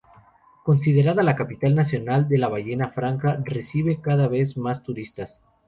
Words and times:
Considerada 0.63 1.21
la 1.21 1.35
capital 1.35 1.75
nacional 1.75 2.27
de 2.27 2.39
la 2.39 2.47
ballena 2.47 2.89
franca, 2.89 3.39
recibe 3.45 4.01
cada 4.01 4.27
vez 4.27 4.57
más 4.57 4.81
turistas. 4.81 5.39